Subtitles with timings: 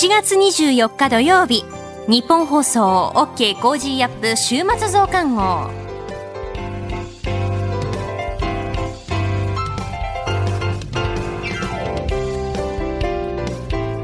[0.00, 1.62] 7月24日土曜日。
[2.08, 5.68] ニッポン放送 OK Cozy up 週末増刊号。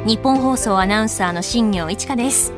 [0.04, 2.52] ニッポン放送アナウンサーの新行市佳です。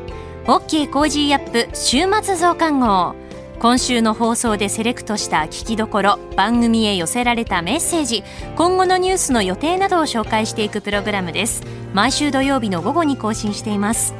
[0.46, 3.14] OK Cozy up 週末増刊号。
[3.60, 8.22] 今週の放送でセレクトした聞きどころ番組へ寄せられたメッセージ
[8.56, 11.77] 今後のニュースの予定などを紹介していくプログラムです。
[11.94, 14.14] 毎週土曜日の午後に更新しています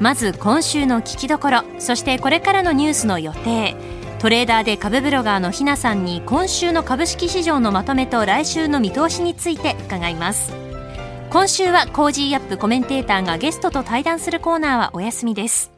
[0.00, 3.74] まず今週の聞きどころそしてこれからのニュースの予定
[4.18, 10.52] トレーダーで株ブロガーのひなさんに今週の株式市場のまとめと来週の見通しについて伺います
[11.30, 15.70] 今週は Cozy up コメンテーターがゲストと対談するコーナーはお休みです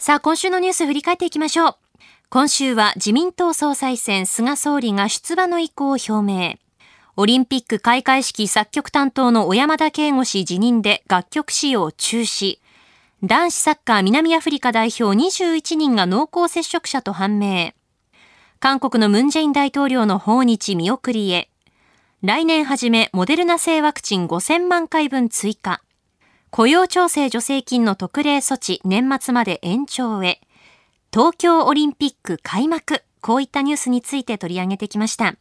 [0.00, 1.74] さあ、今週のニュース振り返っていきましょう。
[2.30, 6.54] 今週は自民党総裁選菅総理が出馬の意向を表明。
[7.16, 12.58] オリンピック開会式作曲担当の小山田圭吾氏辞任で楽曲使用中止。
[13.22, 17.72] 男子サッカー南アフリカ代表21人が濃厚接触者と判明。
[18.60, 21.50] 韓国のムンジェイン大統領の訪日見送りへ。
[22.22, 25.82] 来年初めモデルナ製ワクチン5000万回分追加。
[26.50, 30.40] 雇用調整助成金の特例措置年末まで延長へ。
[31.12, 33.02] 東京オリンピック開幕。
[33.20, 35.34] こういったニュースについて取り上げてきました。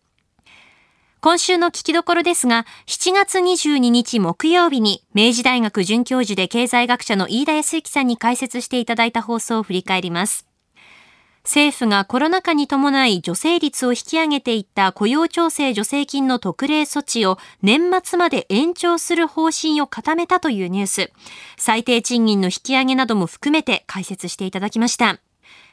[1.21, 10.47] 今週の聞きどころですが、7月22日木曜日に明治大学准教授で経済学者の飯田康之さんに解説していただいた放送を振り返ります。
[11.43, 21.11] 政府がコロナ禍に伴い助成率を引き上げていった雇用調整助成金の特例措置を年末まで延長する方針を固めたというニュース。
[21.57, 25.19] 最低賃金の引き上げなども含めて解説していただきました。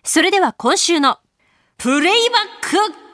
[0.02, 1.20] それでは今週の
[1.78, 2.38] プレイバ
[2.88, 3.05] ック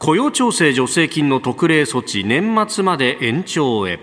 [0.00, 4.00] 雇用調整助成金の特例措置年末まで延長へ。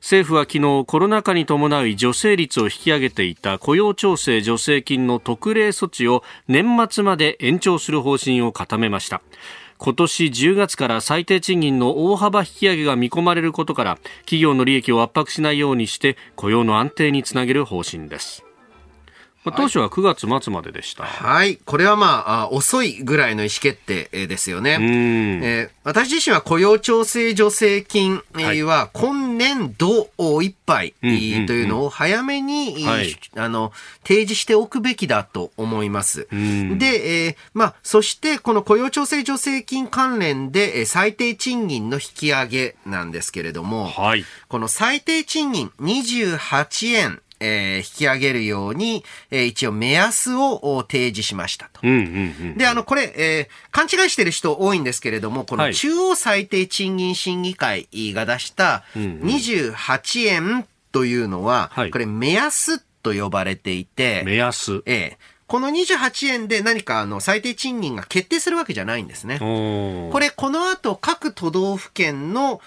[0.00, 9.22] 政府は昨日コロナ禍に伴い助成率を引き上げていた雇用調整助成金の特例措置を年末まで延長する方針を固めました。
[9.78, 18.44] 今年10月から最低賃金の大幅引き上げが見込まれることから企業の利益を圧迫しないようにして雇用の安定につなげる方針です。
[19.42, 21.04] まあ、当初は9月末まででした。
[21.04, 21.56] はい。
[21.56, 24.78] これはまあ、あ遅いぐらいの意思決定ですよね。
[25.42, 30.10] えー、私自身は雇用調整助成金は今年度
[30.42, 32.86] いっぱいというのを早めに、
[33.34, 36.28] あの提示しておくべきだと思います。
[36.30, 51.80] で、えー、まあ、そしてこの雇用調整助成金関連で最低賃金の引き上げなんですけれども、はい、この最低賃金28円えー、引き上げるように、えー、一応目安を提示しましたと。
[52.56, 64.82] で、あの、これ、えー、勘違いしてる人多いんですけれども、この中央最低賃金審議会が出した28円というのは、これ目安と呼ばれていて、目安。
[64.86, 69.40] えーこの28円で何かあの最低賃金が決定するわけじゃないんですね。
[69.40, 72.60] これ、この後各都道府県の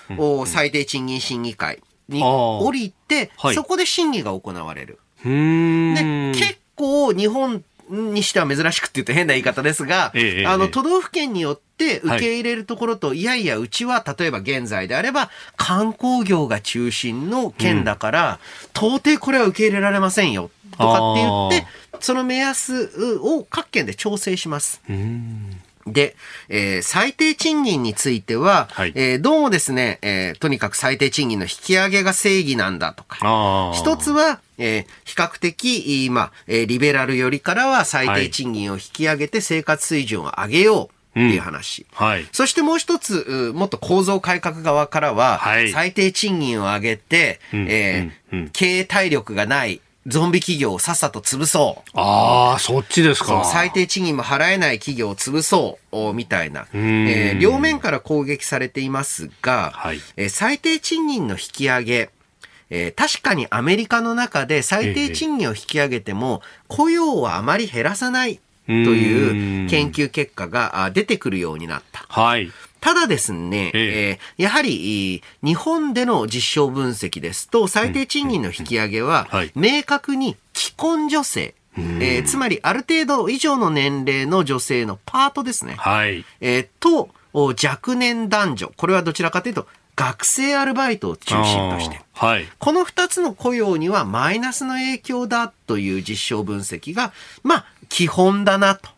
[0.46, 5.00] 最低賃金審議会に降りて、はい、そこで審議が行われる。
[5.24, 5.30] で
[6.34, 18.40] 結構日本にしては珍しくって言うと変な言い方ですが、ええ、あの、都道府県によって受け入れるところと、はい、いやいや、うちは例えば現在であれば観光業が中心の県だから、
[18.84, 21.68] うん、到底これは受け入れられませんよ、とかって言って、
[22.00, 24.82] その目安を各県で調整します。
[25.88, 26.16] で、
[26.50, 40.94] えー、最低賃金については、はい、えー、どうもですね、えー、とにかく最低賃金の引き上げが正義なんだとか、一つは、えー、比較的、まあ、えー、リベラルよりからは最低賃金を引き上げて生活水準を上げよう。
[41.14, 42.08] っていう話、うん。
[42.08, 51.90] はい、そしてもう一つ、もっと構造改革側からは、はい、最低賃金を上げて、うん、えーうん、経営体力がないゾンビ企業をさっさと潰そう。
[51.94, 53.46] ああ、そっちですか。
[53.46, 56.68] 最低賃金も払えない企業を潰そう、みたいな。
[56.74, 62.10] えー、両面から攻撃されていますが、はい、えー、最低賃金の引き上げ、
[62.70, 72.06] えー、確かにアメリカの中で最低賃金を引き上げても、雇用はあまり減らさないという研究結果が出てくるようになった。
[72.10, 72.52] はい。
[72.84, 85.76] ただですね、えー、やはり日本での実証分析ですと、最低賃金の引き上げは、明確に既婚女性、えー、つまりある程度以上の年齢の女性のパートですね。
[85.78, 86.26] はい。
[86.42, 88.74] えー、と、若年男女。
[88.76, 89.66] これはどちらかというと、
[89.96, 92.02] 学生アルバイトを中心として。
[92.12, 92.50] はい。
[92.60, 97.14] この二つの雇用にはマイナスの影響だという実証分析が、
[97.44, 98.90] まあ、基本だなと。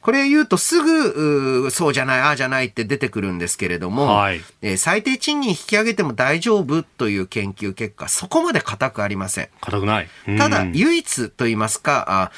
[0.00, 9.48] これ言うとすぐ、そうじゃない、ああじゃないって出てくるんですけれども、はい、えー、最低賃金引き上げても大丈夫という研究結果、そこまで固くありません。
[9.60, 10.08] 固くない。
[10.38, 12.32] ただ、唯一と言いますか、あ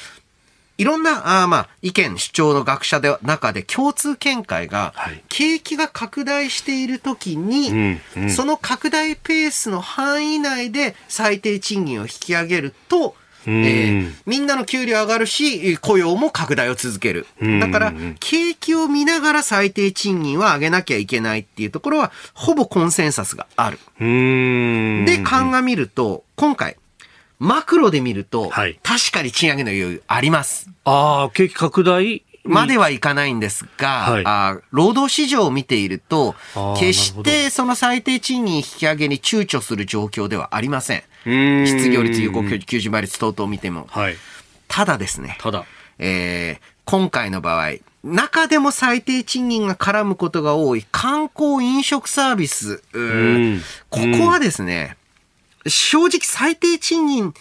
[0.78, 17.26] いろんな、あまあ、意見、主張の学者で中で共通見解が、はい、景気が拡大しているときに、うんうん、その拡大ペースの範囲内で最低賃金を引き上げると、えー、みんなの給料上がるし、雇用も拡大を続ける。
[17.60, 23.78] だから、景気を見ながら最低賃金は上げなきゃいけないっていうところは、ほぼコンセンサスがある。
[23.98, 26.76] で、鑑みると、今回、
[27.38, 30.70] マクロで見ると、はい、確かに賃上げの余裕あります。
[30.84, 36.34] ああ、景気拡大まではいかないんですが、はい、あ労働市場を見ていると、
[36.78, 41.02] 決してその最低賃金引き上げに躊躇する状況ではありません。
[41.25, 43.87] 失業率、有効求人倍率等々を見ても。
[43.90, 44.16] はい、
[44.69, 45.64] ただですね、ただ、
[45.98, 47.72] えー、今回の場合、
[48.04, 52.82] 中でも最低賃金が絡むことが多い観光飲食サービス、
[53.90, 54.96] ここはですね、
[55.66, 57.34] 正直最低賃金、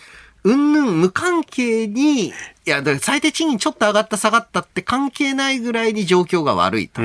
[0.46, 2.32] うんぬん無関係に、い
[2.66, 7.02] や、だから最低賃金ちょっと上がった下がったって関係ないぐらいに状況が悪いと。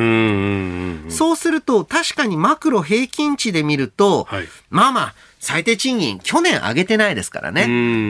[1.10, 7.62] そうすると、確かにマクロ平均値で見ると、はい、まあまあ、最低賃金、去年上げてないですからね。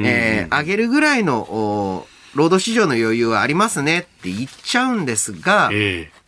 [0.05, 6.20] えー、上げるぐらいの、労働市場の余裕はありますねって言っちゃうんですが、えー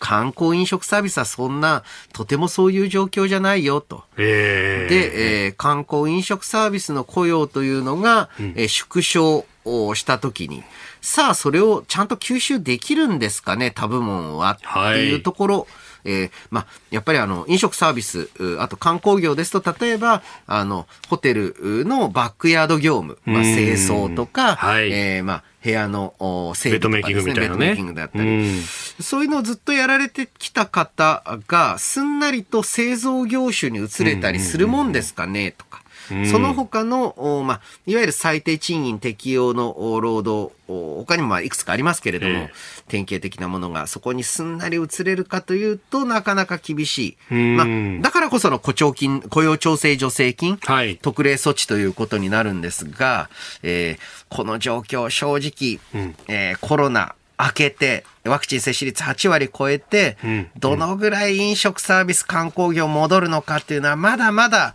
[0.00, 4.02] 観光飲食サービスはそんな、とてもそういう状況じゃないよと。
[4.16, 10.64] えー、で、えー、観光飲食サービスの雇用というのが、うん、えー、縮小をしたときに、
[11.02, 15.66] さあ、それをちゃんと吸収できるんですかね、他部門は、っていうところ。
[16.04, 21.54] えー、まあ、やっぱりあの、飲食サービス、あと観光業ですと、例えば、あの、ホテル
[21.84, 26.14] のバックヤード業務、まあ、清掃とか、はい、えー、まあ、部屋の
[26.56, 27.02] 整備とかね。
[27.02, 27.58] ベッドメイキングみたいなね。
[27.58, 28.62] ベッドメイキングだったり。
[29.00, 35.82] そういうのをずっとやられてきた方が、すんなりと製造業種に移れたりするもんですかね、とか。
[36.30, 42.50] その他の、まあ、いわゆる最低賃金適用の労働、他にもまあいくつかありますけれども、えー、
[42.88, 47.34] 典型的なものがそこにすんなり移れるかというとなかなか厳しい。
[47.34, 47.66] まあ、
[48.00, 53.28] だからこその雇調金、雇用調整助成金、はい、特例措置ということになるんですが、
[53.62, 60.18] えー、この状況正直、うん、えー、コロナ、明けて、ワクチン接種率8割超えて、
[60.58, 64.74] どのぐらい飲食サービス観光業戻るのかっていうのは、まだまだ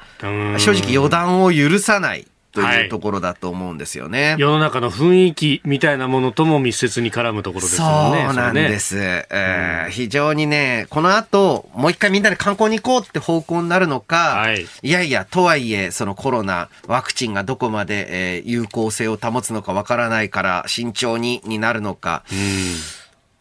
[0.58, 2.28] 正直予断を許さない。
[2.56, 8.24] というところだと思うんですよね、はい、世の中の雰囲気みたいなものとも密接に絡むところですよね。
[8.28, 8.96] そうなんです。
[8.96, 22.24] ね、えー、非常にね、この後、もう一回みんなで観光に行こうって方向になるのか、はい、いやいや、とはいえ、そのコロナ、ワクチンがどこまで、えー、有効性を保つのかわからないから慎重にになるのか。
[22.32, 22.38] うん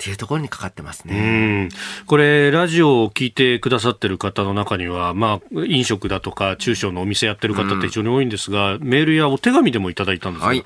[0.05, 1.71] っていうところにかかってますね。
[2.05, 10.63] これ、ラジオを聞いてくださってる方の中には、まあ、飲食だとか、中小のお店やってる方って非常に多いんですが、うん、メールやお手紙でもいただいたんですが、はい、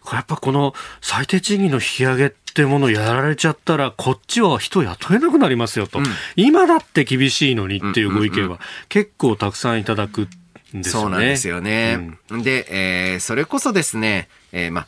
[0.00, 8.58] これやっぱこの最低賃金の引き上げってものをやられちゃったら、こっちは人雇えなくなりますよと、うん、今だって厳しいのにっていうご意見は
[8.88, 10.22] 結構たくさんいただく
[10.76, 11.02] んですよね。
[11.02, 12.18] そうなんですよね。
[12.30, 14.86] うん、で、えー、それこそですね、えー、まあ、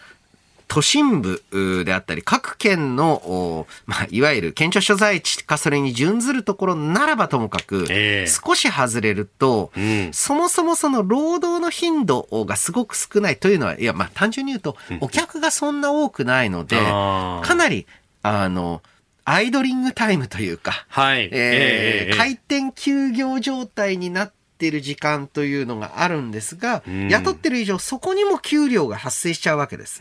[0.73, 17.87] 都心部であったり、各県の、まあ、いわゆる県庁所在地かそれに準ずるところならばともかく、えー、少し外れると、うん、そもそもその労働の頻度がすごく少ないというのは、いや、まあ、単純に言うと、お客がそんな多くないので、かなり、
[18.23, 18.81] あの、
[19.27, 21.25] アイドリングタイムというか、はい。
[21.25, 29.99] えー、えー、回転休業状態になって、っている時間というのがあるんですが、雇ってる以上、そこにも給料が発生しちゃうわけです。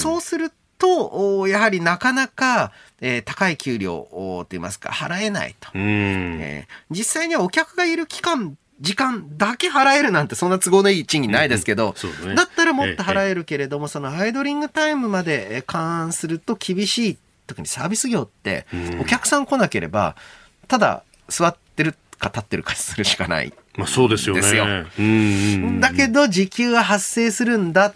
[0.00, 12.28] そうすると、やはりなかなか、えー、高い給料と言いますか、払えないと、えー、実際にはお客がいる期間、時間だけ払えるなんてそんな都合のいい賃金ないですけど、うん。
[12.30, 17.18] ね、だったらもっと払えるけれども、そのアイドリングタイムまで勘案すると厳しい。
[17.46, 18.66] 特にサービス業って、
[19.00, 20.16] お客さん来なければ、
[20.66, 23.52] ただ座ってるか立ってるかするしかない。
[23.76, 24.86] まあそうですよね。
[25.80, 27.94] だけど時給は発生するんだ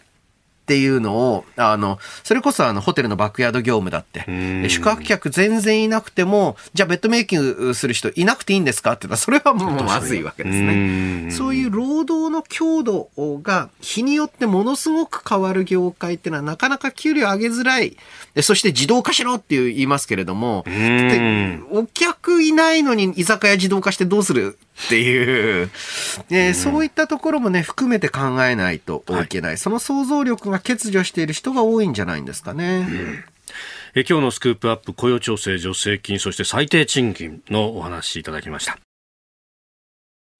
[0.71, 11.33] っていうのを、あの、それこそあの、ホテルのバックヤード業務だって、宿泊客全然いなくても、じゃあベッドメイキングする人いなくていいんですかって言ったら、それはもうまずいわけですね。
[11.33, 13.09] そういう労働の強度
[13.43, 17.97] が日によってものすごく変わる業界っていうのはなかなか給料上げづらい。
[18.41, 20.65] そして自動化しろって言いますけれども、
[21.73, 24.57] お客いないのに居酒屋自動化してどうする
[24.87, 25.71] っていう、
[26.31, 29.51] えー、そういったところもね、含めて考えないといけない。
[29.51, 32.87] はい、その想像力が欠如している人が多いんじゃないんですかね。
[33.95, 38.79] え今日のスクープアップ雇用調整助成金そして最低賃金のお話いただきました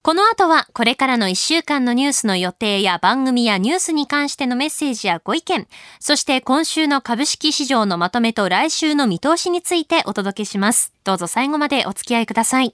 [0.03, 5.67] この後はこれからの1週間のニュースの予定や番組やニュースに関してのメッセージやご意見、
[5.99, 10.91] そして今週の株式市場のまとめと来週の見通しについてお届けします。
[11.03, 12.73] どうぞ最後までお付き合いください。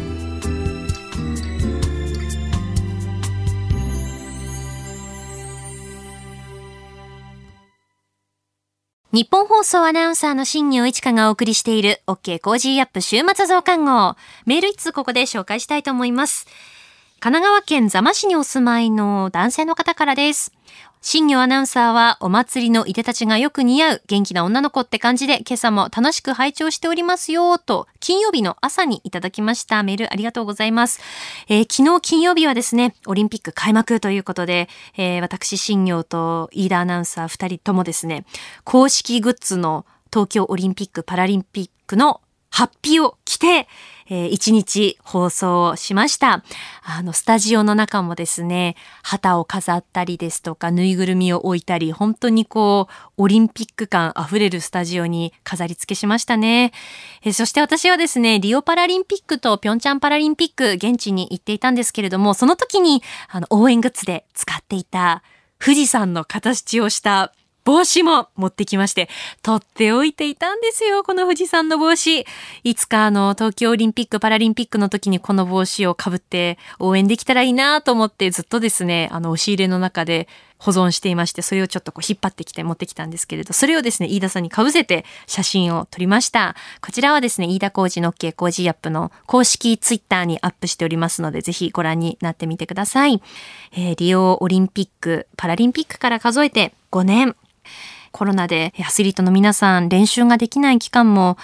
[9.13, 14.15] ニッポン放送アナウンサーの新行市佳がお送りしている OK Cozy up 週末増刊号。
[14.45, 16.47] メール一通ここで紹介したいと思います。
[17.23, 20.51] 神奈川県座間市にお住まいの男性の方からです。
[21.01, 30.99] 新業アナウンサーはお祭りのいでたちがよく似合う元気な女の子って感じで今朝も楽しく拝聴しておりますよと金曜日の朝にいただきましたメールありがとうございます、
[31.47, 38.25] えー、昨日金曜日はですねオリンピック開幕ということで、えー、私新業と飯田アナウンサー2人ともですね
[38.63, 43.67] 公式グッズの東京オリンピック・パラリンピックのハッピーを着て、
[44.11, 46.43] えー、一日放送しました。
[46.83, 56.73] あの、スタジオの中もですね、旗を飾ったりですとか、ぬいぐるみを置いたり、本当にこう、オリンピック感あふれるスタジオに飾り付けしましたね。
[57.23, 65.23] えー、そして私はですね、リオパラリンピックとピョンチャンパラリンピック、現地に行っていたんですけれども、その時に、あの、応援グッズで使っていた、
[65.57, 67.31] 富士山の形をした
[67.63, 69.09] 帽子も持ってきまして、
[69.43, 72.25] 取っておいていたんですよ、この富士山の帽子。
[72.63, 80.27] いつかあの、東京オリンピック・パラリンピックの時にこの帽子をかぶって応援できたらいいなと思ってずっとですね、あの、押し入れの中で
[80.61, 86.55] 保存していまして、それをちょっとこう引っ張ってきて持ってきたんですけれど、それをですね、飯田さんに被せて写真を撮りました。
[86.81, 93.23] こちらはですね、飯田工事の OK 工事アップの公式ツイッターにアップしておりますので、ぜひご覧になってみてください。
[93.71, 97.35] えー、リオオリンピック、パラリンピックから数えて5年。
[98.11, 101.37] コロナでアスリートの皆さん練習ができない期間も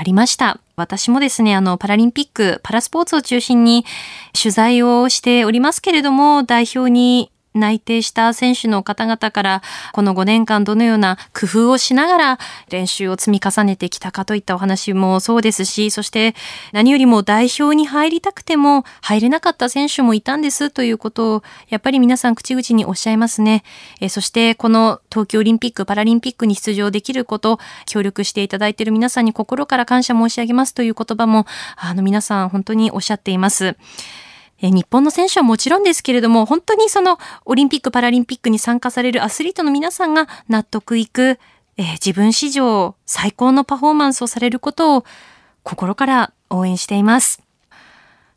[0.00, 0.58] ありました。
[0.74, 3.84] 私もですね、あの、パラリンピック、パラスポーツを中心に
[4.32, 16.34] 取材をしておりますけれども、代表に内定した選手の方々からこの5年間どのような工夫をしながら練習を積み重ねてきたかといったお話もそうですしそして
[16.72, 23.62] 何よりも代表に入りたくても入れなかった選手もいたんですということをやっぱり皆さん口々におっしゃいますね
[24.00, 31.46] えそしてこの東京オリンピック・パラリンピックに出場できること協力していただいている皆さんに心から感謝申し上げますという言葉も
[31.76, 33.76] あの皆さん本当におっしゃっています。
[34.60, 41.38] 日本の選手はもちろんですけれども、本当にそのオリンピック・パラリンピックに参加されるアスリートの皆さんが納得いく、
[41.76, 45.04] えー、自分史上最高のパフォーマンスをされることを
[45.62, 47.42] 心から応援しています。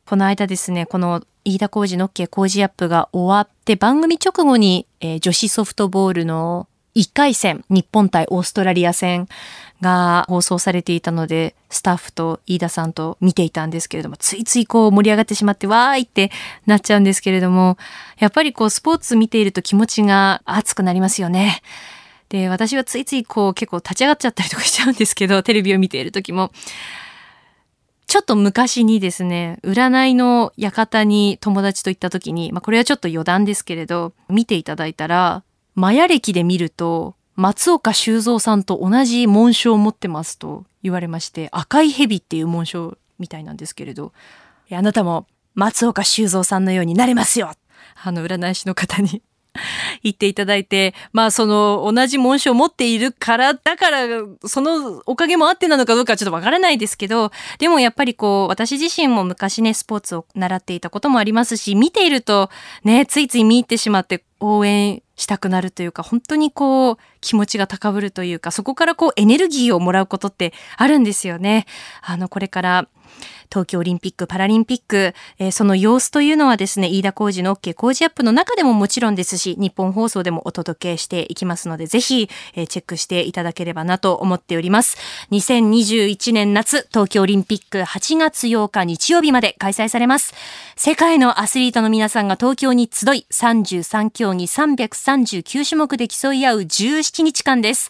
[0.06, 9.28] この間ですね、この飯田浩二の OK 工事アップが終わって番組直後に、えー、女子ソフトボールの1回戦、日本対オーストラリア戦
[9.82, 16.32] が放送されていたので、スタッフと飯田さんと見ていたんですけれども、ついついこう盛り上がってしまって、わーいって
[16.66, 17.78] なっちゃうんですけれども、
[18.18, 21.62] やっぱりこうスポーツ見ていると気持ちが熱くなりますよね。
[22.30, 26.52] で、私はついついこう結構立ち上がっちゃったりとかしちゃうんですけど、 テレビを見ている時も。
[28.08, 35.44] ちょっと昔にですね、占いの館に友達と行った時に、まあこれはちょっと余談ですけれど、見ていただいたら、
[35.76, 44.12] マヤ歴で見ると、松岡修造さんと同じ紋章を持ってますと言われまして、赤い蛇っていう紋章みたいなんですけれど、
[44.72, 47.52] あなたも松岡修造さんのようになれますよ。
[48.04, 49.22] あの占い師の方に
[50.04, 54.08] 言っていただいて、まあその同じ紋章を持っているから、だから
[54.46, 62.50] そのおかげもあってなのかどうかちょっとわからないですけど、でもやっぱりこう私自身も昔ねスポーツを習っていたこともありますし、見ていると
[62.84, 71.66] ね、ついつい見入ってしまって応援したくなるというか、本当にこう気持ちが高ぶるというか、そこからこうエネルギーをもらうことってあるんですよね。
[72.02, 72.88] あの、これから
[73.50, 84.98] 東京オリンピック・パラリンピック、えー、その様子というのはですね、飯田浩二の OK 工事アップの中でももちろんですし、日本放送でもお届けしていきますので、ぜひ、えー、チェックしていただければなと思っております。
[85.32, 90.34] 2021年夏、東京オリンピック8月8日日曜日まで開催されます。
[90.76, 97.90] 世界のアスリートの皆さんが東京に集い、33競技339種目で競い合う17日間です。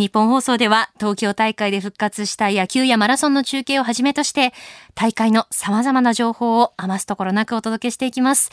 [0.00, 4.54] 日本放送では東京大会で復活した野球やマラソンの中継をはじめとして
[4.94, 8.50] 大会の様々な情報を余すところなくお届けしていきます。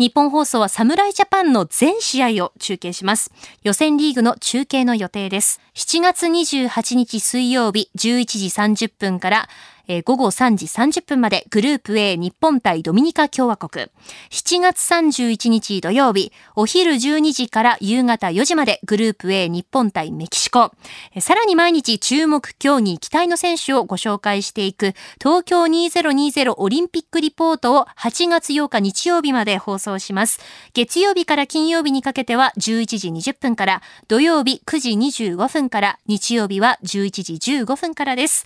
[0.00, 3.30] 日本放送は侍ジャパンの全試合を中継します。
[3.62, 5.60] 予選リーグの中継の予定です。
[5.76, 9.48] 7月28日水曜日11時30分から
[9.88, 13.86] えー、午後3時30分までグループ A 日本対ドミニカ共和国。
[14.30, 20.72] 7月31日土曜日、お昼12時から夕方4時までグループ A 日本対メキシコ。
[21.14, 30.40] えー、さらに毎日注目競技期待の選手をご紹介していく東京2020オリンピックリポートを8月8日日曜日まで放送します。
[30.74, 38.44] 月曜日から金曜日にかけては11時20分から、土曜日9時25分から、日曜日は11時15分からです。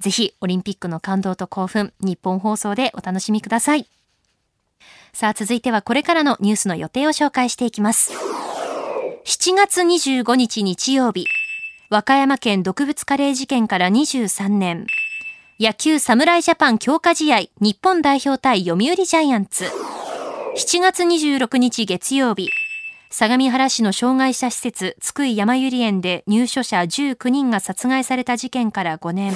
[0.00, 3.88] ぜひオリンピックの感動と興奮、日本放送でお楽しみください。
[5.12, 8.12] さあ続いてはこれからのニュースの予定を紹介していきます。
[9.24, 11.26] 7月25日日曜日、
[11.88, 14.86] 和歌山県毒物カレー事件から23年。
[15.60, 19.64] 野球侍ジャパン強化試合日本代表対読売ジャイアンツ。
[20.56, 22.50] 7月26日月曜日、
[23.08, 29.32] 相模原市の障害者施設津久井やまゆり園で入所者19人が殺害された事件から5年。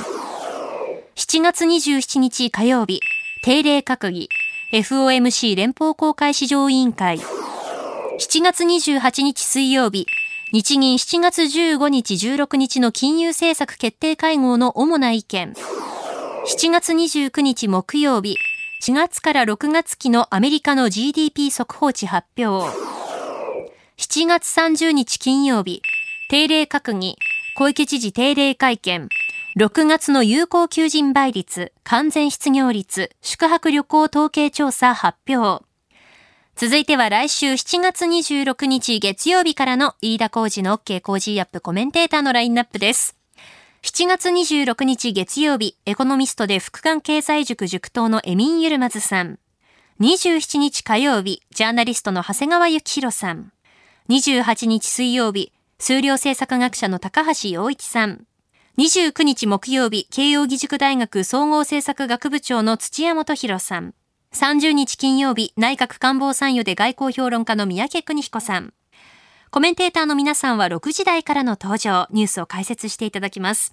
[1.19, 3.01] 7月27日火曜日、
[3.43, 4.29] 定例閣議、
[4.71, 7.19] FOMC 連邦公開市場委員会。
[7.19, 10.07] 7月28日水曜日、
[10.53, 15.55] 日銀7月15日16日の金融政策決定会合の主な意見。
[16.47, 18.37] 7月29日木曜日、
[18.81, 22.73] 4月から6月期のアメリカの GDP 速報値発表。
[23.97, 25.83] 7月30日金曜日、
[26.31, 27.17] 定例閣議、
[27.57, 29.09] 小池知事定例会見。
[29.57, 35.65] 6月の有効求人倍率、完全失業率、宿泊旅行統計調査発表。
[36.55, 43.17] 続いては来週7月26日月曜日からの飯田工事の OK 工事アップコメンテーターのラインナップです。
[43.83, 49.39] 7月26日月曜日、エコノミストで副官経済塾塾頭のエミン・ユルマズさん。
[50.01, 53.53] 27日火曜日、ジャーナリストの長谷川幸宏さん。
[54.11, 58.28] 28日水曜日、数量政策学者の高橋洋一さん。
[58.79, 63.93] 29日木曜日、慶応義塾大学総合政策学部長の土屋元博さん。
[64.33, 68.73] 30日金曜日、内閣官房参与で外交評論家の三宅邦彦さん。
[69.51, 73.73] コメンテーターの皆さんは6時台からの登場、ニュースを解説していただきます。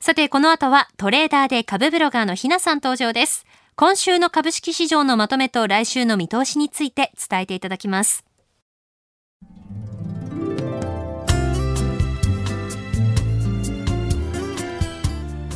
[0.00, 3.46] さて、この後はトレーダーで株ブロガーのひなさん登場です。
[3.76, 8.27] 今週の株式市場のまとめと来週の見通しについて伝えていただきます。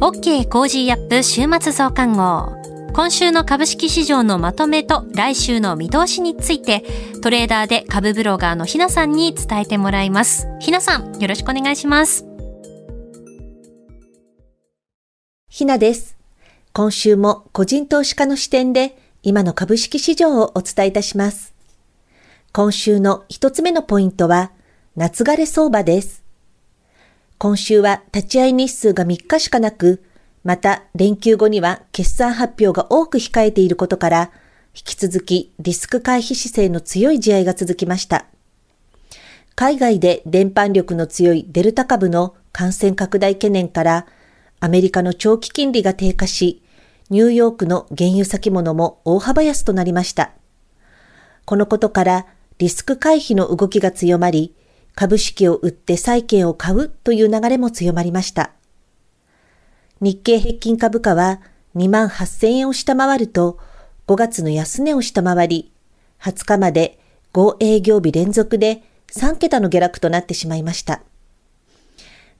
[0.00, 2.56] OK Cozy up 週末増刊号。
[2.92, 6.84] 今週の株式市場のまとめと来週の見通しについて
[7.20, 10.46] トレーダーで株ブロガーのひなさんに伝えてもらいます。
[10.60, 12.24] ひなさん、よろしくお願いします。
[15.48, 16.16] ひなです。
[16.72, 21.54] 今週も個人投資家の視点で今の株式市場をお伝えいたします。
[22.52, 24.52] 今週の一つ目のポイントは、
[24.94, 26.27] 夏枯れ相場です。
[27.38, 30.02] 今週は立ち会い日数が3日しかなく、
[30.42, 34.32] また連休後には決算発表が多く控えていることから、
[34.74, 38.26] 引き続きリスク回避姿勢の強い試合が続きました。
[39.54, 44.06] 海外で伝播力の強いデルタ株の感染拡大懸念から、
[44.58, 46.64] アメリカの長期金利が低下し、
[47.08, 50.32] ニューヨークの原油先物も大幅安となりました。
[51.44, 52.26] このことから
[52.58, 54.56] リスク回避の動きが強まり、
[54.98, 58.50] 株式を売って債券を買うという流れも強まりました。
[60.00, 61.40] 日経平均株価は
[61.76, 63.60] 2万8000円を下回ると
[64.08, 65.72] 5月の安値を下回り、
[66.20, 66.98] 20日まで
[67.32, 68.82] 5営業日連続で
[69.12, 71.00] 3桁の下落となってしまいました。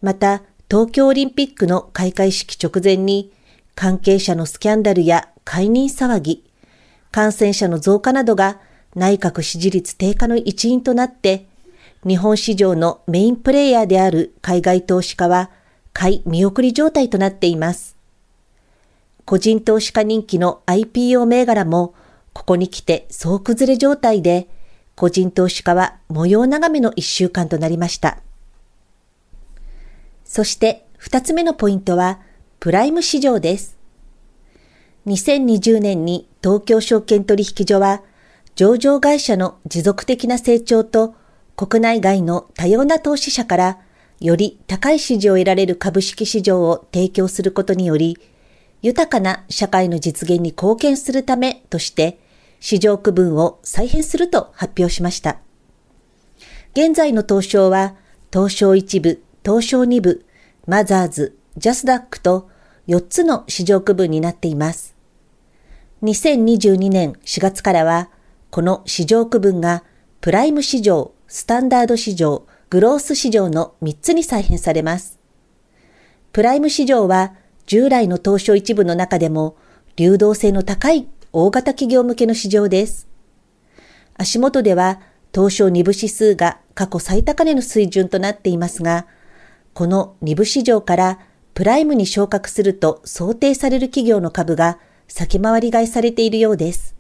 [0.02, 3.32] また、東京オリンピックの開会式直前に
[3.76, 6.44] 関係者のスキャンダルや解任騒ぎ、
[7.12, 8.58] 感染者の増加などが
[8.96, 11.47] 内閣支持率低下の一因となって
[12.06, 15.50] 日本市場のメインプレイヤーである海外投資家は
[15.92, 17.96] 買い見送り状態となっています。
[19.24, 21.94] 個人投資家人気の IPO 銘柄も
[22.32, 24.48] ここに来て総崩れ状態で
[24.94, 28.18] 個人投資家は模様眺めの一週間となりました。
[30.24, 32.20] そして二つ目のポイントは
[32.60, 33.76] プライム市場です。
[35.06, 38.02] 2020年に東京証券取引所は
[38.54, 41.14] 上場会社の持続的な成長と
[41.58, 43.78] 国内外の多様な投資者から
[44.20, 48.16] より高い支持を得られる株式市場を提供することにより、
[48.80, 52.20] 豊かな社会の実現に貢献するためとして、
[52.60, 55.38] 市場区分を再編すると発表しました。
[56.74, 57.96] 現在の東証は、
[58.32, 60.24] 東証1部、東証2部、
[60.68, 62.48] マザーズ、ジャスダックと
[62.86, 64.94] 4つの市場区分になっています。
[66.04, 68.10] 2022年4月からは、
[68.50, 69.82] この市場区分が
[70.20, 75.18] プライム市場、スタンダード市場、グロース市場の3つに再編されます。
[76.32, 77.34] プライム市場は
[77.66, 79.54] 従来の東証一部の中でも
[79.96, 83.08] 流動性の高い大型企業向けの市場です。
[84.14, 85.02] 足元では
[85.34, 89.06] 東証2部指数が過去最高値の水準となっていますが、
[89.74, 91.18] この2部市場から
[91.52, 96.96] プライムに昇格すると想定される企業の株が先回り買いされているようです。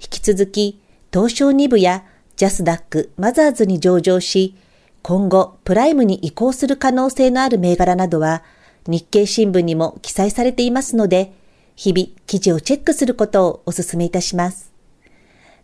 [0.00, 0.80] 引き続き、
[1.12, 2.06] 東証2部や
[2.40, 4.56] ジャスダック、マザーズに上場し、
[5.02, 8.42] 今後プライムに移行する可能性のある銘柄などは
[8.86, 11.34] 日経新聞にも記載されていますので、
[11.76, 14.72] 日々記事をチェックすることをお勧めいたします。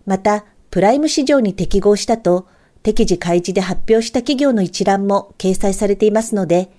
[0.04, 2.46] また、プライム市場に適合したと、
[2.82, 6.70] 適時開示で発表した企業の一覧も掲載されていますので、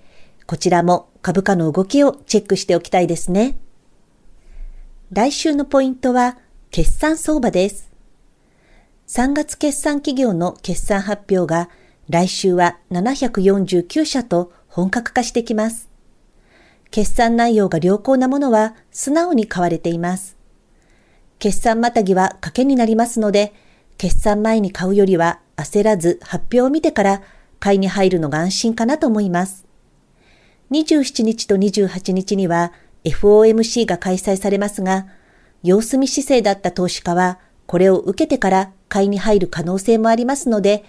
[0.46, 3.58] こちらも株価の動きをチェックしておきたいですね。
[5.10, 6.38] 来週のポイントは、
[6.70, 7.87] 決算相場です。
[9.08, 11.70] 3月決算企業の決算発表が
[12.10, 15.88] 来週は749社と本格化してきます。
[16.90, 20.36] 決算内容が良好なものは素直に買われています。
[21.38, 23.54] 決算またぎは賭けになりますので、
[23.96, 27.22] 決算前に買うよりは焦らず発表を見てから
[27.60, 29.64] 買いに入るのが安心かなと思います。
[30.70, 35.06] 27日と28日には FOMC が開催されますが、
[35.62, 40.84] 様子見姿勢だった投資家はこれを受けてから買いに入る可能性もありますので、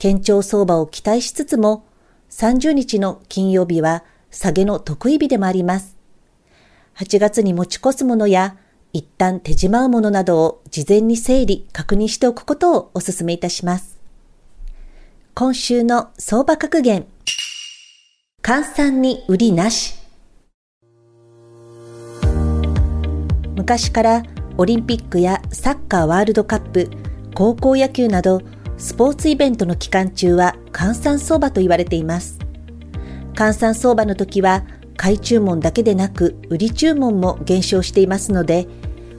[0.00, 1.84] 堅調相場を期待しつつも、
[2.30, 5.96] 30日の金曜日は下げの得意日でもあります。
[6.96, 8.56] 8月に持ち越すものや、
[8.92, 13.98] 一旦手じまうものなどを事前に整理、確認しておくことをお勧めいたします。
[15.34, 17.06] 今週の相場格言。
[18.42, 19.94] 換算に売りなし。
[23.56, 24.22] 昔から
[24.56, 26.90] オリンピックやサッカーワールドカップ、
[27.38, 28.42] 高校野球など
[28.78, 32.40] スポーツイベントの期間中は換算相場と言われています。
[33.34, 34.64] 換算相場の時は
[34.96, 38.66] 買い注文だけでなく売り注文も減少していますので、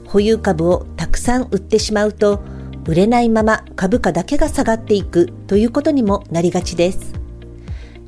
[0.05, 2.41] 保有株をたくさん売ってしまうと、
[2.85, 7.13] 売れないまま株価だけが下がっていくということにもなりがちです。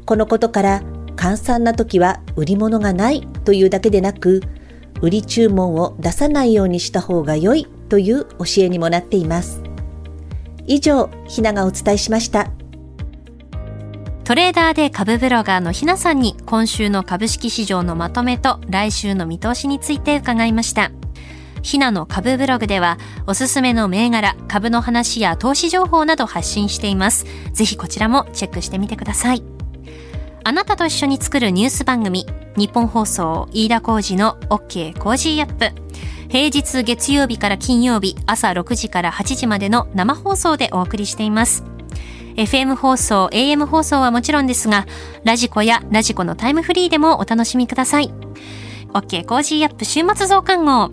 [0.06, 0.82] このことから、
[1.16, 4.42] 換算な時は売り物がないというだけでなく、
[5.02, 9.71] 売り注文を出さないようにした方が良いという教えにもなっています。
[10.68, 12.52] 以上、ひながお伝えしました。
[14.24, 20.92] トレーダーで株ブロガーのひなさんに今週の株式市場のまとめと来週の見通しについて伺いました。
[21.64, 22.98] ひなの株ブログでは
[23.28, 27.26] おすすめの銘柄、株の話や投資情報など発信しています。
[27.54, 29.44] ぜひこちらもチェックしてみてください。
[30.44, 35.81] あなたと一緒に作るニュース番組、ニッポン放送飯田浩司の OK Cozy up。
[36.32, 41.66] 平日月曜日から金曜日朝6時から8時までの生放送でお送りしています。
[42.38, 44.86] FM 放送、AM 放送はもちろんですが、
[45.26, 48.14] radiko や radiko のタイムフリーでもお楽しみください。
[48.94, 50.92] OK Cozy up 週末増刊号。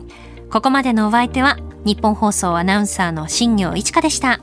[0.51, 4.40] ここまでのお相手は、ニッポン放送アナウンサーの新行市佳でした。